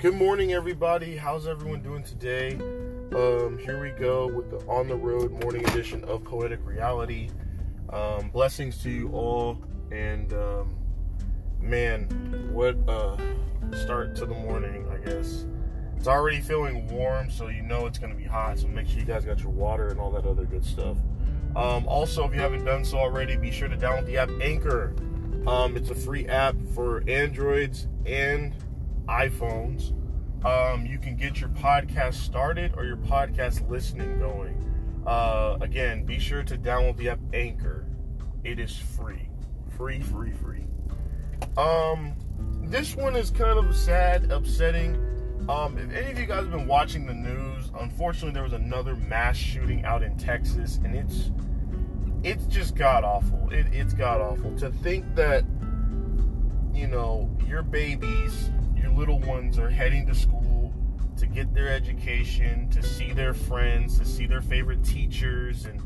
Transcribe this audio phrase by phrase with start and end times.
[0.00, 1.14] Good morning, everybody.
[1.14, 2.54] How's everyone doing today?
[3.14, 7.28] Um, here we go with the on the road morning edition of Poetic Reality.
[7.90, 9.58] Um, blessings to you all,
[9.92, 10.74] and um,
[11.60, 12.06] man,
[12.50, 13.18] what a
[13.76, 15.44] start to the morning, I guess.
[15.98, 18.58] It's already feeling warm, so you know it's going to be hot.
[18.58, 20.96] So make sure you guys got your water and all that other good stuff.
[21.54, 24.94] Um, also, if you haven't done so already, be sure to download the app Anchor.
[25.46, 28.54] Um, it's a free app for Androids and
[29.10, 29.92] iPhones.
[30.44, 34.56] Um, you can get your podcast started or your podcast listening going.
[35.06, 37.86] Uh, again, be sure to download the app Anchor.
[38.44, 39.28] It is free,
[39.76, 40.64] free, free, free.
[41.56, 42.14] Um,
[42.62, 44.94] this one is kind of sad, upsetting.
[45.48, 48.94] Um, if any of you guys have been watching the news, unfortunately, there was another
[48.94, 51.32] mass shooting out in Texas, and it's
[52.22, 53.48] it's just god awful.
[53.50, 55.44] It, it's god awful to think that
[56.72, 58.50] you know your babies,
[58.96, 60.72] little ones, are heading to school
[61.16, 65.82] to get their education, to see their friends, to see their favorite teachers, and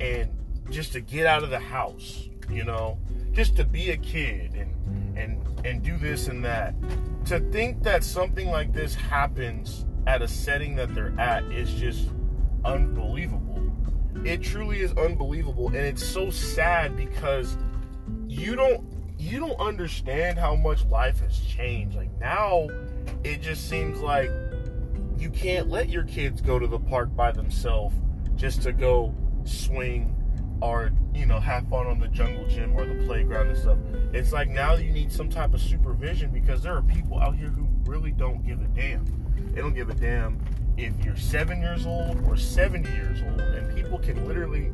[0.00, 0.30] and
[0.70, 2.28] just to get out of the house.
[2.48, 2.98] You know,
[3.32, 6.74] just to be a kid and and and do this and that.
[7.26, 12.10] To think that something like this happens at a setting that they're at is just
[12.64, 13.72] unbelievable.
[14.24, 17.56] It truly is unbelievable and it's so sad because
[18.28, 21.96] you don't you don't understand how much life has changed.
[21.96, 22.68] Like now
[23.24, 24.30] it just seems like
[25.18, 27.94] you can't let your kids go to the park by themselves
[28.36, 30.12] just to go swing
[30.60, 33.78] or you know have fun on the jungle gym or the playground and stuff.
[34.12, 37.48] It's like now you need some type of supervision because there are people out here
[37.48, 39.04] who really don't give a damn.
[39.52, 40.38] They don't give a damn
[40.76, 44.70] if you're seven years old or 70 years old, and people can literally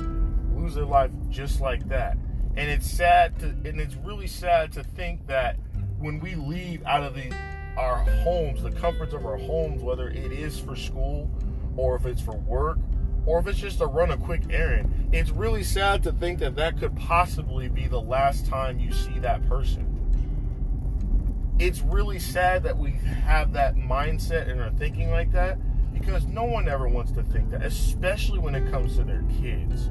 [0.54, 2.16] lose their life just like that.
[2.56, 5.56] And it's sad to, and it's really sad to think that
[5.98, 7.32] when we leave out of the
[7.76, 11.30] our homes, the comforts of our homes, whether it is for school
[11.76, 12.78] or if it's for work
[13.24, 16.56] or if it's just to run a quick errand, it's really sad to think that
[16.56, 19.88] that could possibly be the last time you see that person.
[21.58, 25.58] It's really sad that we have that mindset and are thinking like that
[25.94, 29.88] because no one ever wants to think that, especially when it comes to their kids.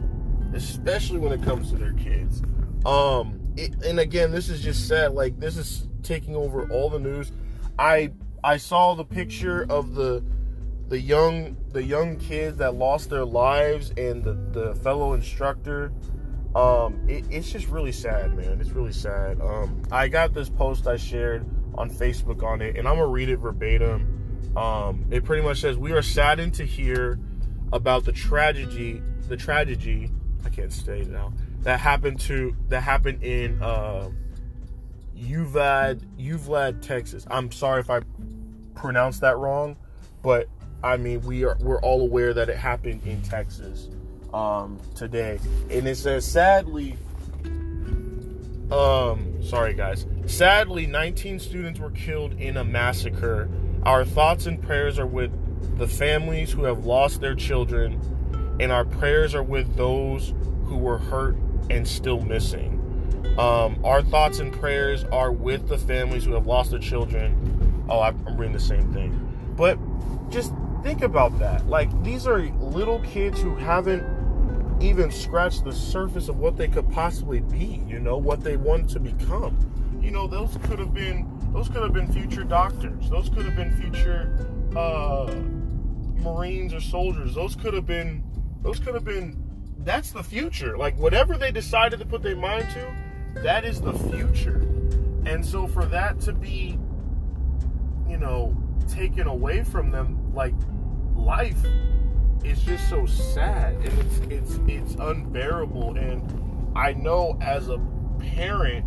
[0.53, 2.41] Especially when it comes to their kids.
[2.85, 5.13] Um, it, and again, this is just sad.
[5.13, 7.31] Like this is taking over all the news.
[7.77, 8.11] I
[8.43, 10.23] I saw the picture of the
[10.87, 15.91] the young the young kids that lost their lives and the the fellow instructor.
[16.55, 18.59] Um, it, it's just really sad, man.
[18.59, 19.39] It's really sad.
[19.39, 21.45] Um, I got this post I shared
[21.75, 24.51] on Facebook on it, and I'm gonna read it verbatim.
[24.57, 27.19] Um, it pretty much says, "We are saddened to hear
[27.71, 30.11] about the tragedy, the tragedy.
[30.45, 34.09] I can't say now that happened to that happened in uh,
[35.15, 37.25] Uvalde, Uvalde, Texas.
[37.29, 38.01] I'm sorry if I
[38.75, 39.77] pronounced that wrong,
[40.21, 40.47] but
[40.83, 43.89] I mean we are we're all aware that it happened in Texas
[44.33, 46.97] um, today, and it says sadly."
[48.71, 50.05] Um, sorry guys.
[50.27, 53.49] Sadly, 19 students were killed in a massacre
[53.83, 55.31] our thoughts and prayers are with
[55.77, 57.99] the families who have lost their children,
[58.61, 60.35] and our prayers are with those
[60.65, 61.35] who were hurt
[61.71, 62.77] and still missing.
[63.39, 67.85] Um, our thoughts and prayers are with the families who have lost their children.
[67.89, 69.11] Oh, I'm reading the same thing.
[69.57, 69.79] But
[70.29, 71.67] just think about that.
[71.67, 74.05] Like, these are little kids who haven't
[74.79, 78.89] even scratched the surface of what they could possibly be, you know, what they want
[78.91, 79.57] to become.
[80.01, 83.09] You know, those could have been those could have been future doctors.
[83.09, 85.33] Those could have been future uh,
[86.23, 87.33] Marines or soldiers.
[87.33, 88.23] Those could have been.
[88.61, 89.37] Those could have been.
[89.79, 90.77] That's the future.
[90.77, 94.67] Like whatever they decided to put their mind to, that is the future.
[95.25, 96.77] And so for that to be,
[98.07, 98.55] you know,
[98.87, 100.53] taken away from them, like
[101.15, 101.63] life
[102.43, 105.97] is just so sad and it's it's it's unbearable.
[105.97, 106.21] And
[106.75, 107.79] I know as a
[108.19, 108.85] parent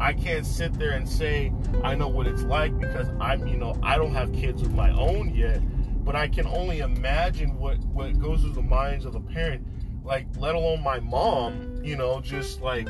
[0.00, 1.52] I can't sit there and say
[1.82, 4.90] I know what it's like because I'm, you know, I don't have kids of my
[4.90, 5.60] own yet,
[6.04, 9.66] but I can only imagine what what goes through the minds of a parent,
[10.04, 12.88] like let alone my mom, you know, just like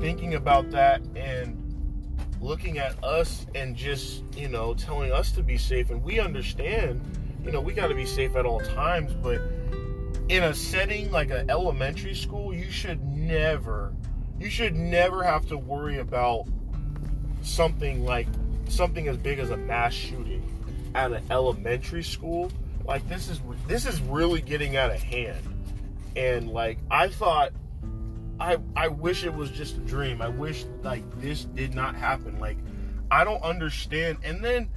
[0.00, 1.60] thinking about that and
[2.40, 5.90] looking at us and just, you know, telling us to be safe.
[5.90, 7.00] And we understand,
[7.44, 9.40] you know, we got to be safe at all times, but
[10.28, 13.94] in a setting like an elementary school, you should never
[14.38, 16.46] you should never have to worry about
[17.42, 18.26] something like
[18.68, 20.42] something as big as a mass shooting
[20.94, 22.50] at an elementary school.
[22.84, 25.40] Like this is this is really getting out of hand.
[26.16, 27.52] And like I thought
[28.38, 30.22] I I wish it was just a dream.
[30.22, 32.38] I wish like this did not happen.
[32.38, 32.58] Like
[33.10, 34.18] I don't understand.
[34.22, 34.68] And then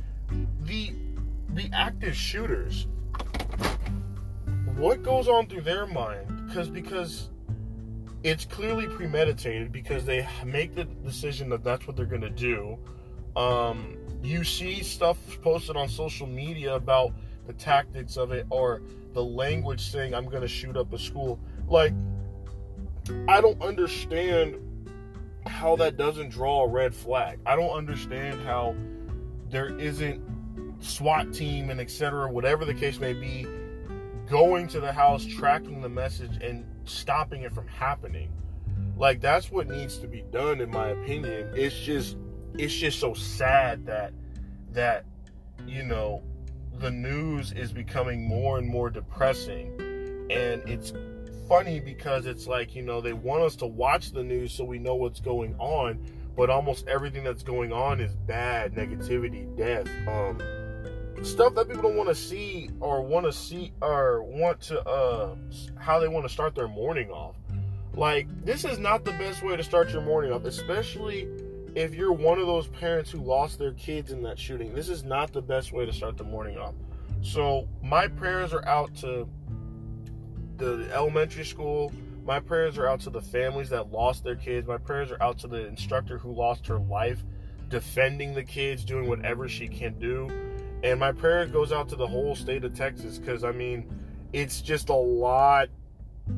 [0.62, 0.94] the
[1.50, 2.88] the active shooters
[4.76, 7.30] what goes on through their mind because because
[8.24, 12.78] it's clearly premeditated because they make the decision that that's what they're going to do
[13.38, 17.14] um, you see stuff posted on social media about
[17.46, 18.82] the tactics of it or
[19.14, 21.40] the language saying i'm going to shoot up a school
[21.70, 21.94] like
[23.30, 24.58] i don't understand
[25.46, 28.76] how that doesn't draw a red flag i don't understand how
[29.50, 30.22] there isn't
[30.80, 33.48] SWAT team and etc., whatever the case may be,
[34.30, 38.32] going to the house, tracking the message, and stopping it from happening.
[38.96, 41.52] Like that's what needs to be done, in my opinion.
[41.56, 42.18] It's just,
[42.56, 44.14] it's just so sad that
[44.72, 45.06] that
[45.66, 46.24] you know
[46.80, 49.70] the news is becoming more and more depressing,
[50.30, 50.94] and it's
[51.48, 54.78] funny because it's like you know they want us to watch the news so we
[54.78, 55.98] know what's going on
[56.38, 59.88] but almost everything that's going on is bad negativity death.
[60.08, 60.40] Um
[61.24, 65.36] stuff that people don't want to see or want to see or want to uh
[65.80, 67.36] how they want to start their morning off.
[67.96, 71.28] Like this is not the best way to start your morning off especially
[71.78, 75.04] if you're one of those parents who lost their kids in that shooting this is
[75.04, 76.74] not the best way to start the morning off.
[77.22, 79.30] So my prayers are out to
[80.58, 81.94] the elementary school.
[82.26, 84.68] My prayers are out to the families that lost their kids.
[84.68, 87.24] My prayers are out to the instructor who lost her life
[87.70, 90.28] defending the kids doing whatever she can do.
[90.82, 93.88] And my prayer goes out to the whole state of Texas because, I mean,
[94.34, 95.70] it's just a lot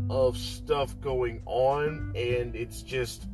[0.09, 3.27] of stuff going on and it's just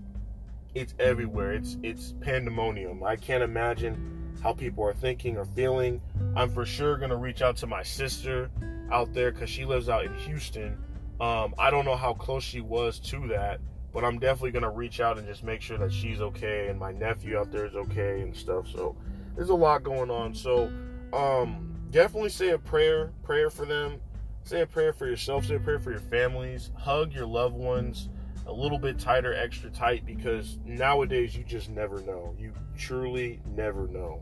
[0.75, 1.53] it's everywhere.
[1.53, 3.03] It's it's pandemonium.
[3.03, 6.01] I can't imagine how people are thinking or feeling.
[6.35, 8.51] I'm for sure to reach out to my sister
[8.91, 10.77] out there because she lives out in houston.
[11.19, 13.61] Um, i don't know how close she was to that
[13.93, 16.91] but i'm definitely to reach out and just make sure that she's okay and my
[16.91, 18.67] nephew out there is okay and stuff.
[18.67, 18.97] So
[19.35, 20.35] there's a lot going on.
[20.35, 20.69] So
[21.13, 24.01] um, definitely say a prayer, prayer for them.
[24.43, 26.69] Say a prayer for yourself, say a prayer for your families.
[26.75, 28.09] Hug your loved ones
[28.47, 32.35] a little bit tighter, extra tight, because nowadays you just never know.
[32.37, 34.21] You truly never know.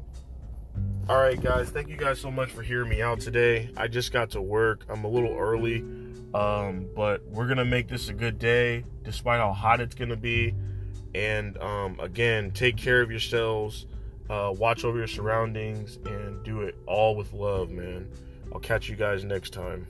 [1.10, 3.70] All right, guys, thank you guys so much for hearing me out today.
[3.78, 4.86] I just got to work.
[4.90, 5.82] I'm a little early,
[6.34, 10.56] um, but we're gonna make this a good day, despite how hot it's gonna be.
[11.14, 13.86] And um, again, take care of yourselves
[14.30, 18.10] uh, watch over your surroundings and do it all with love, man.
[18.54, 19.86] I'll catch you guys next time.